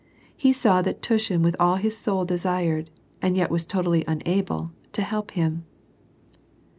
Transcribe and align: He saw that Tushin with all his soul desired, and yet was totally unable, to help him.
He 0.35 0.51
saw 0.51 0.81
that 0.81 1.03
Tushin 1.03 1.43
with 1.43 1.55
all 1.59 1.75
his 1.75 1.95
soul 1.95 2.25
desired, 2.25 2.89
and 3.21 3.37
yet 3.37 3.51
was 3.51 3.67
totally 3.67 4.03
unable, 4.07 4.71
to 4.93 5.03
help 5.03 5.29
him. 5.37 5.63